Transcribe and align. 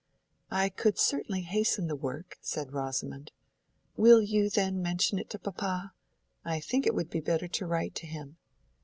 "I 0.49 0.69
could 0.69 0.97
certainly 0.97 1.41
hasten 1.43 1.85
the 1.85 1.95
work," 1.95 2.39
said 2.41 2.73
Rosamond. 2.73 3.31
"Will 3.95 4.19
you, 4.19 4.49
then, 4.49 4.81
mention 4.81 5.19
it 5.19 5.29
to 5.29 5.37
papa?—I 5.37 6.59
think 6.59 6.87
it 6.87 6.95
would 6.95 7.11
be 7.11 7.19
better 7.21 7.47
to 7.47 7.67
write 7.67 7.93
to 7.97 8.07
him." 8.07 8.37